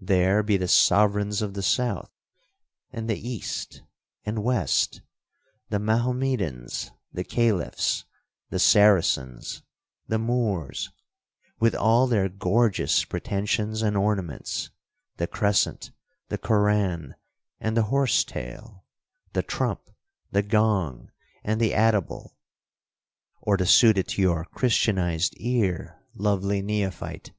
[0.00, 2.10] There be the sovereigns of the South,
[2.92, 3.84] and East,
[4.26, 5.00] and West,
[5.68, 8.04] the Mahommedans, the Caliphs,
[8.48, 9.62] the Saracens,
[10.08, 10.90] the Moors,
[11.60, 15.92] with all their gorgeous pretensions and ornaments—the crescent,
[16.30, 17.14] the Koran,
[17.60, 19.82] and the horse tail—the trump,
[20.32, 21.12] the gong,
[21.44, 22.34] and the atabal,
[23.40, 27.30] (or to suit it to your Christianised ear, lovely Neophyte!)